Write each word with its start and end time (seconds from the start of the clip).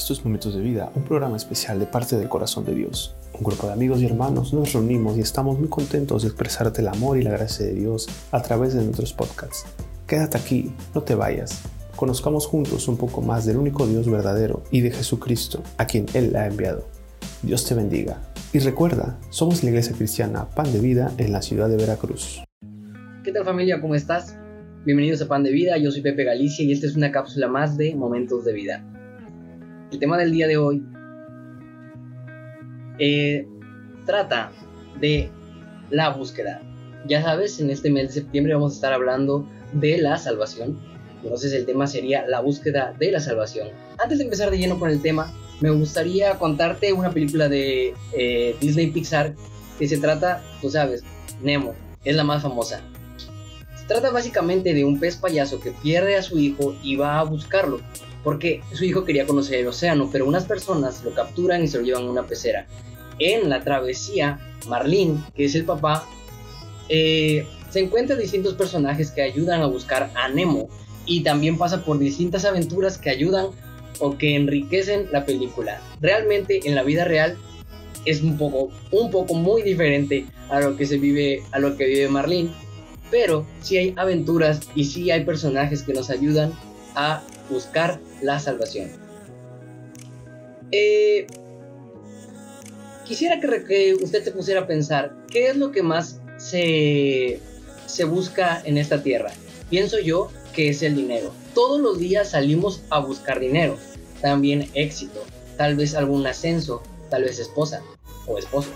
Esto 0.00 0.14
es 0.14 0.24
Momentos 0.24 0.54
de 0.54 0.62
Vida, 0.62 0.90
un 0.94 1.04
programa 1.04 1.36
especial 1.36 1.78
de 1.78 1.84
parte 1.84 2.16
del 2.16 2.30
corazón 2.30 2.64
de 2.64 2.74
Dios. 2.74 3.14
Un 3.34 3.44
grupo 3.44 3.66
de 3.66 3.74
amigos 3.74 4.00
y 4.00 4.06
hermanos 4.06 4.54
nos 4.54 4.72
reunimos 4.72 5.18
y 5.18 5.20
estamos 5.20 5.58
muy 5.58 5.68
contentos 5.68 6.22
de 6.22 6.28
expresarte 6.28 6.80
el 6.80 6.88
amor 6.88 7.18
y 7.18 7.22
la 7.22 7.32
gracia 7.32 7.66
de 7.66 7.74
Dios 7.74 8.08
a 8.32 8.40
través 8.40 8.72
de 8.72 8.82
nuestros 8.82 9.12
podcasts. 9.12 9.66
Quédate 10.06 10.38
aquí, 10.38 10.72
no 10.94 11.02
te 11.02 11.14
vayas. 11.14 11.60
Conozcamos 11.96 12.46
juntos 12.46 12.88
un 12.88 12.96
poco 12.96 13.20
más 13.20 13.44
del 13.44 13.58
único 13.58 13.86
Dios 13.86 14.10
verdadero 14.10 14.62
y 14.70 14.80
de 14.80 14.90
Jesucristo, 14.90 15.62
a 15.76 15.86
quien 15.86 16.06
Él 16.14 16.34
ha 16.34 16.46
enviado. 16.46 16.88
Dios 17.42 17.66
te 17.66 17.74
bendiga. 17.74 18.22
Y 18.54 18.60
recuerda, 18.60 19.18
somos 19.28 19.62
la 19.62 19.68
iglesia 19.68 19.94
cristiana 19.94 20.48
Pan 20.48 20.72
de 20.72 20.78
Vida 20.78 21.12
en 21.18 21.30
la 21.30 21.42
ciudad 21.42 21.68
de 21.68 21.76
Veracruz. 21.76 22.42
¿Qué 23.22 23.32
tal 23.32 23.44
familia? 23.44 23.82
¿Cómo 23.82 23.94
estás? 23.94 24.34
Bienvenidos 24.86 25.20
a 25.20 25.28
Pan 25.28 25.42
de 25.42 25.50
Vida, 25.50 25.76
yo 25.76 25.90
soy 25.90 26.00
Pepe 26.00 26.24
Galicia 26.24 26.64
y 26.64 26.72
esta 26.72 26.86
es 26.86 26.96
una 26.96 27.12
cápsula 27.12 27.48
más 27.48 27.76
de 27.76 27.94
Momentos 27.94 28.46
de 28.46 28.54
Vida. 28.54 28.89
El 29.90 29.98
tema 29.98 30.16
del 30.16 30.30
día 30.30 30.46
de 30.46 30.56
hoy 30.56 30.84
eh, 32.98 33.46
trata 34.06 34.52
de 35.00 35.30
la 35.90 36.10
búsqueda. 36.10 36.62
Ya 37.06 37.22
sabes, 37.22 37.58
en 37.58 37.70
este 37.70 37.90
mes 37.90 38.08
de 38.08 38.20
septiembre 38.20 38.54
vamos 38.54 38.72
a 38.72 38.74
estar 38.76 38.92
hablando 38.92 39.48
de 39.72 39.98
la 39.98 40.16
salvación. 40.16 40.78
Entonces 41.22 41.52
el 41.52 41.66
tema 41.66 41.86
sería 41.86 42.26
la 42.28 42.40
búsqueda 42.40 42.94
de 42.98 43.10
la 43.10 43.20
salvación. 43.20 43.68
Antes 43.98 44.18
de 44.18 44.24
empezar 44.24 44.50
de 44.50 44.58
lleno 44.58 44.78
con 44.78 44.90
el 44.90 45.02
tema, 45.02 45.32
me 45.60 45.70
gustaría 45.70 46.38
contarte 46.38 46.92
una 46.92 47.10
película 47.10 47.48
de 47.48 47.94
eh, 48.12 48.56
Disney 48.60 48.90
Pixar 48.90 49.34
que 49.78 49.88
se 49.88 49.98
trata, 49.98 50.42
tú 50.60 50.70
sabes, 50.70 51.02
Nemo, 51.42 51.74
es 52.04 52.14
la 52.14 52.24
más 52.24 52.42
famosa. 52.42 52.80
Trata 53.88 54.12
básicamente 54.12 54.72
de 54.72 54.84
un 54.84 55.00
pez 55.00 55.16
payaso 55.16 55.60
que 55.60 55.72
pierde 55.72 56.16
a 56.16 56.22
su 56.22 56.38
hijo 56.38 56.76
y 56.80 56.94
va 56.94 57.18
a 57.18 57.24
buscarlo, 57.24 57.80
porque 58.22 58.62
su 58.72 58.84
hijo 58.84 59.04
quería 59.04 59.26
conocer 59.26 59.60
el 59.60 59.68
océano, 59.68 60.08
pero 60.10 60.26
unas 60.26 60.44
personas 60.44 61.02
lo 61.04 61.12
capturan 61.14 61.62
y 61.62 61.68
se 61.68 61.78
lo 61.78 61.84
llevan 61.84 62.04
a 62.04 62.10
una 62.10 62.26
pecera. 62.26 62.66
En 63.18 63.48
la 63.48 63.62
travesía, 63.62 64.38
Marlene, 64.68 65.22
que 65.34 65.44
es 65.44 65.54
el 65.54 65.64
papá, 65.64 66.06
eh, 66.88 67.46
se 67.70 67.80
encuentra 67.80 68.16
distintos 68.16 68.54
personajes 68.54 69.10
que 69.10 69.22
ayudan 69.22 69.62
a 69.62 69.66
buscar 69.66 70.10
a 70.14 70.28
Nemo 70.28 70.68
y 71.06 71.22
también 71.22 71.58
pasa 71.58 71.84
por 71.84 71.98
distintas 71.98 72.44
aventuras 72.44 72.98
que 72.98 73.10
ayudan 73.10 73.46
o 73.98 74.16
que 74.16 74.34
enriquecen 74.34 75.08
la 75.12 75.24
película. 75.24 75.80
Realmente 76.00 76.60
en 76.64 76.74
la 76.74 76.82
vida 76.82 77.04
real 77.04 77.36
es 78.04 78.22
un 78.22 78.38
poco, 78.38 78.70
un 78.90 79.10
poco 79.10 79.34
muy 79.34 79.62
diferente 79.62 80.26
a 80.48 80.60
lo 80.60 80.76
que 80.76 80.86
se 80.86 80.98
vive, 80.98 81.42
a 81.52 81.58
lo 81.58 81.76
que 81.76 81.84
vive 81.84 82.08
Marlene 82.08 82.50
pero 83.10 83.44
sí 83.60 83.76
hay 83.76 83.94
aventuras 83.96 84.60
y 84.74 84.84
sí 84.84 85.10
hay 85.10 85.24
personajes 85.24 85.82
que 85.82 85.92
nos 85.92 86.10
ayudan 86.10 86.52
a 86.94 87.22
buscar 87.50 88.00
la 88.22 88.38
salvación. 88.38 88.90
Eh, 90.72 91.26
quisiera 93.04 93.40
que, 93.40 93.94
usted 94.00 94.22
se 94.22 94.30
pusiera 94.30 94.60
a 94.60 94.66
pensar, 94.66 95.14
¿qué 95.30 95.48
es 95.48 95.56
lo 95.56 95.72
que 95.72 95.82
más 95.82 96.20
se, 96.38 97.40
se 97.86 98.04
busca 98.04 98.62
en 98.64 98.78
esta 98.78 99.02
tierra? 99.02 99.32
Pienso 99.68 99.98
yo 99.98 100.30
que 100.54 100.68
es 100.68 100.82
el 100.82 100.96
dinero. 100.96 101.32
Todos 101.54 101.80
los 101.80 101.98
días 101.98 102.30
salimos 102.30 102.82
a 102.90 103.00
buscar 103.00 103.40
dinero, 103.40 103.76
también 104.20 104.70
éxito, 104.74 105.24
tal 105.56 105.76
vez 105.76 105.94
algún 105.94 106.26
ascenso, 106.26 106.82
tal 107.10 107.24
vez 107.24 107.38
esposa 107.38 107.82
o 108.26 108.38
esposo. 108.38 108.70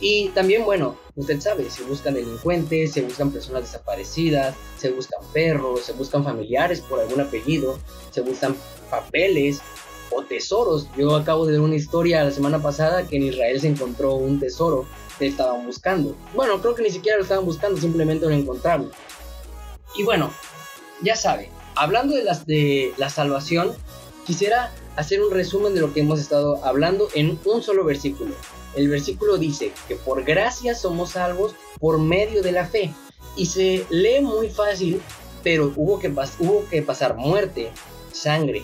Y 0.00 0.28
también, 0.28 0.64
bueno, 0.64 0.96
usted 1.16 1.40
sabe, 1.40 1.68
se 1.70 1.82
buscan 1.82 2.14
delincuentes, 2.14 2.92
se 2.92 3.02
buscan 3.02 3.30
personas 3.32 3.62
desaparecidas, 3.62 4.54
se 4.76 4.90
buscan 4.90 5.20
perros, 5.32 5.82
se 5.82 5.92
buscan 5.92 6.22
familiares 6.22 6.80
por 6.80 7.00
algún 7.00 7.20
apellido, 7.20 7.78
se 8.10 8.20
buscan 8.20 8.56
papeles 8.90 9.60
o 10.10 10.22
tesoros. 10.22 10.86
Yo 10.96 11.16
acabo 11.16 11.46
de 11.46 11.52
ver 11.52 11.60
una 11.60 11.74
historia 11.74 12.22
la 12.22 12.30
semana 12.30 12.62
pasada 12.62 13.06
que 13.06 13.16
en 13.16 13.24
Israel 13.24 13.60
se 13.60 13.68
encontró 13.68 14.14
un 14.14 14.38
tesoro 14.38 14.86
que 15.18 15.26
estaban 15.26 15.66
buscando. 15.66 16.14
Bueno, 16.34 16.60
creo 16.60 16.74
que 16.74 16.82
ni 16.82 16.90
siquiera 16.90 17.16
lo 17.16 17.24
estaban 17.24 17.44
buscando, 17.44 17.80
simplemente 17.80 18.26
lo 18.26 18.32
encontraron. 18.32 18.90
Y 19.96 20.04
bueno, 20.04 20.30
ya 21.02 21.16
sabe, 21.16 21.50
hablando 21.74 22.14
de, 22.14 22.22
las, 22.22 22.46
de 22.46 22.92
la 22.98 23.10
salvación, 23.10 23.72
quisiera 24.26 24.72
hacer 24.94 25.22
un 25.22 25.32
resumen 25.32 25.74
de 25.74 25.80
lo 25.80 25.92
que 25.92 26.00
hemos 26.00 26.20
estado 26.20 26.64
hablando 26.64 27.08
en 27.14 27.38
un 27.44 27.62
solo 27.62 27.84
versículo. 27.84 28.34
El 28.76 28.88
versículo 28.88 29.38
dice 29.38 29.72
que 29.86 29.96
por 29.96 30.24
gracia 30.24 30.74
somos 30.74 31.10
salvos 31.10 31.54
por 31.80 31.98
medio 31.98 32.42
de 32.42 32.52
la 32.52 32.66
fe. 32.66 32.92
Y 33.36 33.46
se 33.46 33.86
lee 33.90 34.20
muy 34.20 34.48
fácil, 34.48 35.00
pero 35.42 35.72
hubo 35.76 35.98
que, 35.98 36.82
pasar 36.82 37.16
muerte, 37.16 37.70
sangre, 38.12 38.62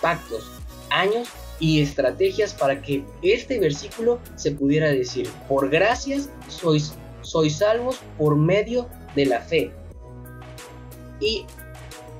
pactos, 0.00 0.50
años 0.90 1.28
y 1.58 1.80
estrategias 1.80 2.54
para 2.54 2.80
que 2.82 3.04
este 3.22 3.58
versículo 3.58 4.18
se 4.36 4.52
pudiera 4.52 4.88
decir, 4.88 5.28
por 5.48 5.68
gracias 5.68 6.30
sois, 6.48 6.94
sois 7.22 7.56
salvos 7.56 7.98
por 8.18 8.36
medio 8.36 8.88
de 9.14 9.26
la 9.26 9.40
fe. 9.40 9.72
Y 11.20 11.44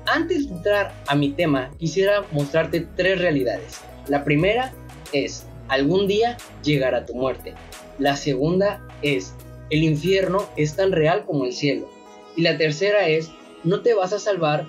antes 0.05 0.47
de 0.47 0.55
entrar 0.55 0.93
a 1.07 1.15
mi 1.15 1.31
tema, 1.31 1.71
quisiera 1.77 2.23
mostrarte 2.31 2.81
tres 2.95 3.19
realidades. 3.19 3.79
La 4.07 4.23
primera 4.23 4.73
es, 5.11 5.45
algún 5.71 6.05
día 6.05 6.35
llegará 6.63 7.05
tu 7.05 7.15
muerte. 7.15 7.53
La 7.97 8.17
segunda 8.17 8.85
es, 9.01 9.33
el 9.69 9.83
infierno 9.83 10.45
es 10.57 10.75
tan 10.75 10.91
real 10.91 11.25
como 11.25 11.45
el 11.45 11.53
cielo. 11.53 11.89
Y 12.35 12.41
la 12.41 12.57
tercera 12.57 13.07
es, 13.07 13.31
no 13.63 13.81
te 13.81 13.93
vas 13.93 14.11
a 14.11 14.19
salvar 14.19 14.67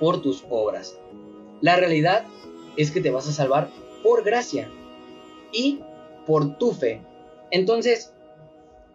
por 0.00 0.20
tus 0.20 0.44
obras. 0.50 0.98
La 1.60 1.76
realidad 1.76 2.24
es 2.76 2.90
que 2.90 3.00
te 3.00 3.12
vas 3.12 3.28
a 3.28 3.32
salvar 3.32 3.70
por 4.02 4.24
gracia 4.24 4.68
y 5.52 5.78
por 6.26 6.58
tu 6.58 6.72
fe. 6.72 7.00
Entonces, 7.52 8.12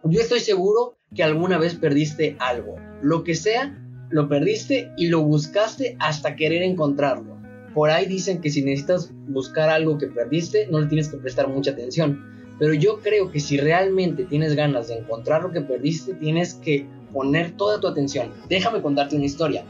yo 0.04 0.20
estoy 0.20 0.40
seguro 0.40 0.98
que 1.14 1.22
alguna 1.22 1.56
vez 1.56 1.76
perdiste 1.76 2.36
algo. 2.40 2.76
Lo 3.00 3.24
que 3.24 3.34
sea, 3.34 3.74
lo 4.10 4.28
perdiste 4.28 4.92
y 4.98 5.06
lo 5.06 5.22
buscaste 5.22 5.96
hasta 5.98 6.36
querer 6.36 6.62
encontrarlo 6.62 7.37
por 7.78 7.90
ahí 7.90 8.06
dicen 8.06 8.40
que 8.40 8.50
si 8.50 8.60
necesitas 8.60 9.12
buscar 9.28 9.68
algo 9.68 9.98
que 9.98 10.08
perdiste, 10.08 10.66
no 10.66 10.80
le 10.80 10.88
tienes 10.88 11.10
que 11.10 11.16
prestar 11.16 11.46
mucha 11.46 11.70
atención. 11.70 12.26
Pero 12.58 12.74
yo 12.74 12.98
creo 12.98 13.30
que 13.30 13.38
si 13.38 13.56
realmente 13.56 14.24
tienes 14.24 14.56
ganas 14.56 14.88
de 14.88 14.98
encontrar 14.98 15.44
lo 15.44 15.52
que 15.52 15.60
perdiste, 15.60 16.14
tienes 16.14 16.54
que 16.54 16.88
poner 17.12 17.56
toda 17.56 17.78
tu 17.78 17.86
atención. 17.86 18.32
Déjame 18.48 18.82
contarte 18.82 19.14
una 19.14 19.26
historia. 19.26 19.64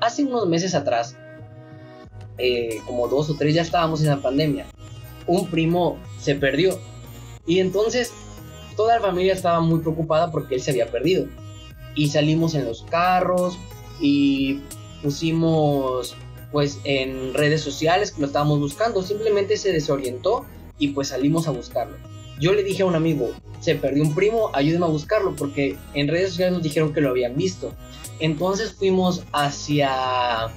Hace 0.00 0.24
unos 0.24 0.48
meses 0.48 0.74
atrás, 0.74 1.16
eh, 2.38 2.80
como 2.88 3.06
dos 3.06 3.30
o 3.30 3.36
tres, 3.36 3.54
ya 3.54 3.62
estábamos 3.62 4.00
en 4.00 4.08
la 4.08 4.20
pandemia. 4.20 4.66
Un 5.28 5.46
primo 5.46 5.96
se 6.18 6.34
perdió. 6.34 6.76
Y 7.46 7.60
entonces 7.60 8.12
toda 8.76 8.96
la 8.96 9.00
familia 9.00 9.32
estaba 9.32 9.60
muy 9.60 9.78
preocupada 9.78 10.32
porque 10.32 10.56
él 10.56 10.60
se 10.60 10.72
había 10.72 10.90
perdido. 10.90 11.26
Y 11.94 12.08
salimos 12.08 12.56
en 12.56 12.64
los 12.64 12.82
carros 12.82 13.56
y 14.00 14.58
pusimos 15.04 16.16
pues 16.52 16.78
en 16.84 17.34
redes 17.34 17.60
sociales 17.60 18.12
que 18.12 18.20
lo 18.20 18.26
estábamos 18.26 18.58
buscando, 18.58 19.02
simplemente 19.02 19.56
se 19.56 19.72
desorientó 19.72 20.44
y 20.78 20.88
pues 20.88 21.08
salimos 21.08 21.48
a 21.48 21.50
buscarlo. 21.50 21.96
Yo 22.40 22.52
le 22.52 22.62
dije 22.62 22.82
a 22.82 22.86
un 22.86 22.94
amigo, 22.94 23.30
se 23.60 23.74
perdió 23.74 24.02
un 24.02 24.14
primo, 24.14 24.50
ayúdeme 24.54 24.86
a 24.86 24.88
buscarlo 24.88 25.34
porque 25.34 25.76
en 25.94 26.08
redes 26.08 26.30
sociales 26.30 26.54
nos 26.54 26.62
dijeron 26.62 26.92
que 26.92 27.00
lo 27.00 27.10
habían 27.10 27.36
visto. 27.36 27.72
Entonces 28.20 28.72
fuimos 28.72 29.24
hacia, 29.32 30.48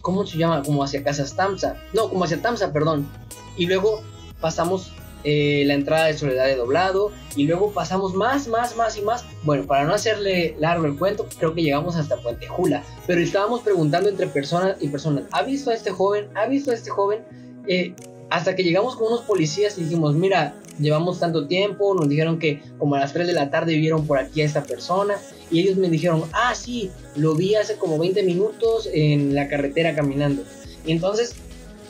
¿cómo 0.00 0.26
se 0.26 0.38
llama? 0.38 0.62
Como 0.62 0.82
hacia 0.82 1.02
Casas 1.02 1.34
Tamsa, 1.34 1.76
no, 1.92 2.08
como 2.08 2.24
hacia 2.24 2.42
Tamsa, 2.42 2.72
perdón. 2.72 3.08
Y 3.56 3.66
luego 3.66 4.02
pasamos 4.40 4.92
eh, 5.24 5.64
la 5.66 5.74
entrada 5.74 6.06
de 6.06 6.16
Soledad 6.16 6.46
de 6.46 6.56
Doblado 6.56 7.10
y 7.36 7.44
luego 7.44 7.72
pasamos 7.72 8.14
más, 8.14 8.48
más, 8.48 8.76
más 8.76 8.96
y 8.96 9.02
más. 9.02 9.24
Bueno, 9.42 9.64
para 9.66 9.84
no 9.84 9.94
hacerle 9.94 10.56
largo 10.58 10.86
el 10.86 10.96
cuento, 10.96 11.26
creo 11.38 11.54
que 11.54 11.62
llegamos 11.62 11.96
hasta 11.96 12.16
Puente 12.16 12.46
Jula, 12.46 12.82
pero 13.06 13.20
estábamos 13.20 13.62
preguntando 13.62 14.08
entre 14.08 14.26
personas 14.26 14.76
y 14.80 14.88
personas, 14.88 15.24
¿ha 15.32 15.42
visto 15.42 15.70
a 15.70 15.74
este 15.74 15.90
joven? 15.90 16.28
¿Ha 16.34 16.46
visto 16.46 16.70
a 16.70 16.74
este 16.74 16.90
joven? 16.90 17.20
Eh, 17.66 17.94
hasta 18.30 18.54
que 18.54 18.62
llegamos 18.62 18.96
con 18.96 19.08
unos 19.08 19.22
policías 19.22 19.78
y 19.78 19.84
dijimos, 19.84 20.14
mira, 20.14 20.54
llevamos 20.78 21.18
tanto 21.18 21.46
tiempo, 21.46 21.94
nos 21.94 22.08
dijeron 22.08 22.38
que 22.38 22.60
como 22.78 22.94
a 22.94 23.00
las 23.00 23.12
3 23.12 23.26
de 23.26 23.32
la 23.32 23.50
tarde 23.50 23.76
vieron 23.76 24.06
por 24.06 24.18
aquí 24.18 24.42
a 24.42 24.44
esta 24.44 24.62
persona 24.62 25.14
y 25.50 25.60
ellos 25.60 25.76
me 25.76 25.88
dijeron, 25.88 26.24
ah, 26.32 26.54
sí, 26.54 26.90
lo 27.16 27.34
vi 27.34 27.54
hace 27.54 27.76
como 27.76 27.98
20 27.98 28.22
minutos 28.22 28.88
en 28.92 29.34
la 29.34 29.48
carretera 29.48 29.94
caminando. 29.94 30.42
Y 30.84 30.92
entonces 30.92 31.36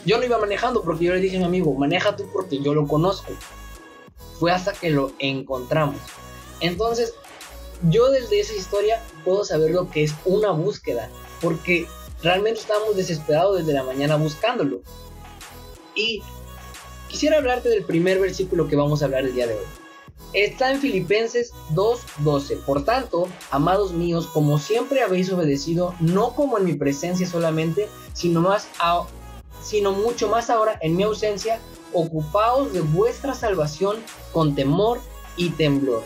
yo 0.08 0.16
no 0.16 0.24
iba 0.24 0.38
manejando 0.38 0.82
porque 0.82 1.04
yo 1.04 1.12
le 1.12 1.20
dije 1.20 1.36
a 1.36 1.40
mi 1.40 1.44
amigo, 1.44 1.74
maneja 1.74 2.16
tú 2.16 2.26
porque 2.32 2.62
yo 2.62 2.72
lo 2.72 2.86
conozco. 2.86 3.30
Fue 4.40 4.50
hasta 4.50 4.72
que 4.72 4.88
lo 4.88 5.12
encontramos. 5.18 6.00
Entonces, 6.60 7.12
yo 7.90 8.10
desde 8.10 8.40
esa 8.40 8.54
historia 8.54 9.02
puedo 9.22 9.44
saber 9.44 9.70
lo 9.70 9.90
que 9.90 10.04
es 10.04 10.14
una 10.24 10.50
búsqueda, 10.50 11.10
porque 11.42 11.86
realmente 12.22 12.60
estábamos 12.60 12.96
desesperados 12.96 13.58
desde 13.58 13.74
la 13.74 13.82
mañana 13.82 14.16
buscándolo. 14.16 14.80
Y 15.94 16.22
quisiera 17.08 17.36
hablarte 17.36 17.68
del 17.68 17.84
primer 17.84 18.18
versículo 18.18 18.66
que 18.66 18.76
vamos 18.76 19.02
a 19.02 19.04
hablar 19.04 19.26
el 19.26 19.34
día 19.34 19.46
de 19.46 19.56
hoy. 19.56 19.66
Está 20.32 20.70
en 20.72 20.80
Filipenses 20.80 21.52
2:12. 21.74 22.56
Por 22.64 22.84
tanto, 22.84 23.28
amados 23.50 23.92
míos, 23.92 24.26
como 24.26 24.58
siempre 24.58 25.02
habéis 25.02 25.30
obedecido, 25.30 25.94
no 26.00 26.34
como 26.34 26.56
en 26.56 26.64
mi 26.64 26.74
presencia 26.74 27.26
solamente, 27.26 27.88
sino 28.14 28.40
más 28.40 28.68
a, 28.78 29.06
sino 29.68 29.92
mucho 29.92 30.28
más 30.28 30.48
ahora 30.48 30.78
en 30.80 30.96
mi 30.96 31.02
ausencia, 31.02 31.60
ocupaos 31.92 32.72
de 32.72 32.80
vuestra 32.80 33.34
salvación 33.34 33.98
con 34.32 34.54
temor 34.54 34.98
y 35.36 35.50
temblor. 35.50 36.04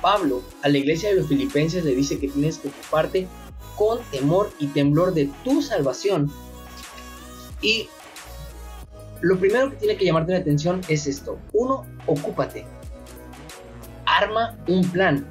Pablo 0.00 0.42
a 0.62 0.68
la 0.68 0.78
iglesia 0.78 1.08
de 1.08 1.16
los 1.16 1.26
filipenses 1.26 1.84
le 1.84 1.94
dice 1.94 2.20
que 2.20 2.28
tienes 2.28 2.58
que 2.58 2.68
ocuparte 2.68 3.26
con 3.76 3.98
temor 4.12 4.50
y 4.60 4.68
temblor 4.68 5.12
de 5.12 5.28
tu 5.42 5.60
salvación. 5.60 6.30
Y 7.60 7.88
lo 9.20 9.38
primero 9.40 9.70
que 9.70 9.76
tiene 9.76 9.96
que 9.96 10.04
llamarte 10.04 10.32
la 10.32 10.38
atención 10.38 10.80
es 10.86 11.08
esto. 11.08 11.36
Uno, 11.52 11.84
ocúpate. 12.06 12.64
Arma 14.06 14.56
un 14.68 14.88
plan. 14.88 15.26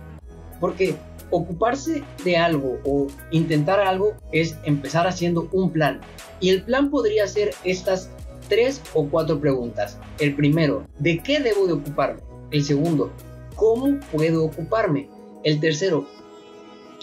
Porque 0.60 0.98
ocuparse 1.32 2.04
de 2.24 2.38
algo 2.38 2.80
o 2.86 3.08
intentar 3.32 3.80
algo 3.80 4.14
es 4.32 4.58
empezar 4.64 5.08
haciendo 5.08 5.48
un 5.52 5.72
plan. 5.72 6.02
Y 6.40 6.50
el 6.50 6.64
plan 6.64 6.90
podría 6.90 7.28
ser 7.28 7.52
estas 7.64 8.10
tres 8.48 8.82
o 8.94 9.08
cuatro 9.08 9.40
preguntas. 9.40 9.98
El 10.20 10.36
primero, 10.36 10.86
¿de 10.98 11.20
qué 11.20 11.40
debo 11.40 11.68
de 11.68 11.74
ocuparme? 11.74 12.22
El 12.52 12.64
segundo, 12.64 13.12
¿cómo 13.56 14.00
puedo 14.12 14.46
ocuparme? 14.46 15.08
El 15.44 15.60
tercero, 15.60 16.08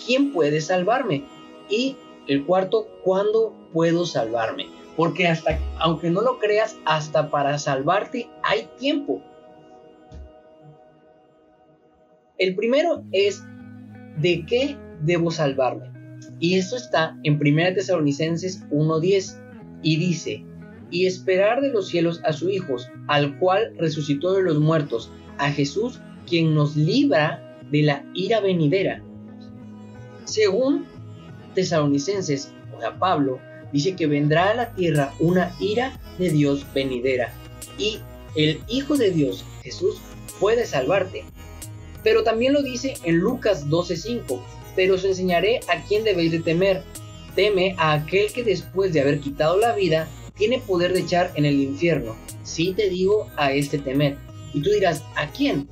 ¿quién 0.05 0.32
puede 0.32 0.61
salvarme? 0.61 1.25
Y 1.69 1.96
el 2.26 2.44
cuarto, 2.44 2.88
¿cuándo 3.05 3.55
puedo 3.72 4.05
salvarme? 4.05 4.67
Porque 4.96 5.29
hasta, 5.29 5.58
aunque 5.79 6.11
no 6.11 6.22
lo 6.22 6.38
creas, 6.38 6.76
hasta 6.84 7.31
para 7.31 7.58
salvarte 7.58 8.29
hay 8.43 8.69
tiempo. 8.79 9.22
El 12.38 12.55
primero 12.55 13.05
es 13.12 13.43
¿de 14.17 14.45
qué 14.47 14.77
debo 15.03 15.31
salvarme? 15.31 15.91
Y 16.39 16.55
esto 16.55 16.77
está 16.77 17.19
en 17.23 17.39
1 17.41 17.75
Tesalonicenses 17.75 18.67
1.10 18.71 19.37
y 19.83 19.97
dice, 19.97 20.45
y 20.91 21.07
esperar 21.07 21.61
de 21.61 21.71
los 21.71 21.89
cielos 21.89 22.21
a 22.25 22.33
su 22.33 22.49
Hijo, 22.49 22.77
al 23.09 23.39
cual 23.39 23.75
resucitó 23.79 24.35
de 24.35 24.43
los 24.43 24.59
muertos, 24.59 25.11
a 25.39 25.51
Jesús, 25.51 26.01
quien 26.27 26.55
nos 26.55 26.77
libra 26.77 27.59
de 27.71 27.83
la 27.83 28.05
ira 28.15 28.41
venidera. 28.41 29.03
Según 30.25 30.87
Tesalonicenses, 31.55 32.53
o 32.77 32.81
sea, 32.81 32.99
Pablo, 32.99 33.39
dice 33.73 33.97
que 33.97 34.07
vendrá 34.07 34.51
a 34.51 34.55
la 34.55 34.75
tierra 34.75 35.13
una 35.19 35.53
ira 35.61 35.99
de 36.19 36.31
Dios 36.31 36.67
venidera 36.75 37.33
y 37.79 37.99
el 38.37 38.61
Hijo 38.69 38.97
de 38.97 39.11
Dios, 39.11 39.45
Jesús, 39.63 39.97
puede 40.41 40.67
salvarte. 40.67 41.25
Pero 42.06 42.23
también 42.23 42.53
lo 42.53 42.62
dice 42.62 42.94
en 43.03 43.17
Lucas 43.17 43.69
12:5, 43.69 44.41
pero 44.76 44.94
os 44.94 45.05
enseñaré 45.05 45.58
a 45.67 45.82
quién 45.82 46.05
debéis 46.05 46.31
de 46.31 46.38
temer. 46.38 46.85
Teme 47.35 47.75
a 47.79 47.94
aquel 47.94 48.32
que 48.32 48.44
después 48.44 48.93
de 48.93 49.00
haber 49.00 49.19
quitado 49.19 49.58
la 49.58 49.75
vida, 49.75 50.08
tiene 50.37 50.61
poder 50.61 50.93
de 50.93 51.00
echar 51.00 51.32
en 51.35 51.47
el 51.47 51.61
infierno. 51.61 52.14
Si 52.44 52.75
te 52.75 52.88
digo 52.91 53.29
a 53.37 53.50
este 53.50 53.79
temer. 53.79 54.19
Y 54.55 54.62
tú 54.62 54.70
dirás, 54.70 55.03
¿a 55.17 55.32
quién? 55.32 55.69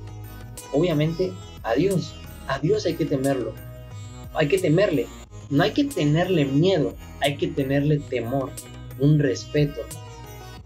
Obviamente 0.73 1.31
a 1.63 1.73
Dios. 1.73 2.13
A 2.47 2.59
Dios 2.59 2.85
hay 2.85 2.95
que 2.95 3.05
temerlo. 3.05 3.53
Hay 4.33 4.49
que 4.49 4.57
temerle. 4.57 5.07
No 5.49 5.63
hay 5.63 5.71
que 5.71 5.85
tenerle 5.85 6.43
miedo, 6.43 6.95
hay 7.21 7.37
que 7.37 7.47
tenerle 7.47 7.99
temor, 7.99 8.51
un 8.99 9.19
respeto. 9.19 9.79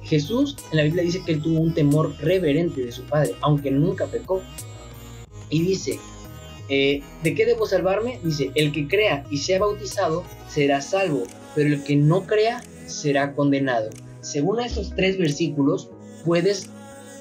Jesús 0.02 0.58
en 0.72 0.78
la 0.78 0.84
Biblia 0.86 1.04
dice 1.04 1.22
que 1.24 1.34
él 1.34 1.44
tuvo 1.44 1.60
un 1.60 1.76
temor 1.76 2.16
reverente 2.22 2.82
de 2.82 2.92
su 2.92 3.04
Padre, 3.04 3.36
aunque 3.42 3.70
nunca 3.70 4.08
pecó. 4.08 4.42
Y 5.50 5.62
dice, 5.62 6.00
eh, 6.70 7.02
¿de 7.24 7.36
qué 7.36 7.46
debo 7.46 7.66
salvarme? 7.66 8.20
Dice, 8.24 8.52
el 8.56 8.72
que 8.72 8.88
crea 8.88 9.26
y 9.32 9.38
sea 9.38 9.60
bautizado 9.60 10.24
será 10.48 10.82
salvo, 10.82 11.24
pero 11.56 11.70
el 11.70 11.84
que 11.84 11.96
no 11.96 12.26
crea 12.28 12.64
será 12.86 13.34
condenado. 13.34 13.90
Según 14.22 14.60
estos 14.60 14.94
tres 14.96 15.18
versículos, 15.18 15.90
puedes 16.26 16.70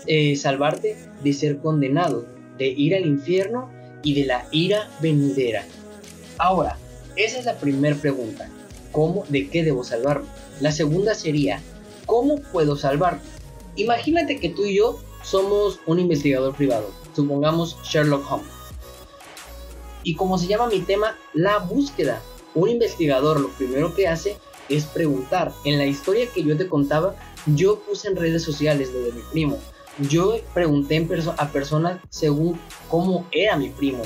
eh, 0.07 0.37
salvarte 0.37 0.97
de 1.23 1.33
ser 1.33 1.59
condenado, 1.59 2.27
de 2.59 2.69
ir 2.69 2.95
al 2.95 3.07
infierno 3.07 3.71
y 4.03 4.15
de 4.15 4.27
la 4.27 4.47
ira 4.51 4.91
venidera. 5.01 5.65
Ahora, 6.37 6.77
esa 7.17 7.39
es 7.39 7.47
la 7.47 7.59
primera 7.59 7.97
pregunta. 7.97 8.51
¿Cómo, 8.93 9.25
de 9.29 9.49
qué 9.49 9.65
debo 9.65 9.85
salvarme? 9.85 10.27
La 10.61 10.73
segunda 10.73 11.15
sería, 11.15 11.61
¿cómo 12.07 12.37
puedo 12.53 12.77
salvarme? 12.77 13.21
Imagínate 13.77 14.39
que 14.39 14.49
tú 14.49 14.65
y 14.65 14.77
yo 14.77 14.99
somos 15.23 15.81
un 15.87 16.01
investigador 16.01 16.55
privado 16.55 16.91
supongamos 17.19 17.77
Sherlock 17.83 18.31
Holmes. 18.31 18.49
Y 20.05 20.15
como 20.15 20.39
se 20.39 20.47
llama 20.47 20.69
mi 20.69 20.81
tema, 20.81 21.17
la 21.35 21.59
búsqueda. 21.59 22.23
Un 22.55 22.71
investigador 22.71 23.41
lo 23.41 23.49
primero 23.51 23.95
que 23.95 24.07
hace 24.07 24.37
es 24.69 24.85
preguntar. 24.85 25.53
En 25.65 25.79
la 25.79 25.87
historia 25.87 26.29
que 26.33 26.45
yo 26.45 26.57
te 26.57 26.69
contaba, 26.69 27.17
yo 27.47 27.81
puse 27.81 28.09
en 28.09 28.17
redes 28.17 28.43
sociales 28.43 28.93
lo 28.93 29.01
de 29.01 29.13
mi 29.13 29.23
primo. 29.33 29.59
Yo 30.09 30.37
pregunté 30.55 31.07
a 31.37 31.49
personas 31.49 32.01
según 32.09 32.59
cómo 32.89 33.27
era 33.33 33.57
mi 33.57 33.71
primo. 33.71 34.03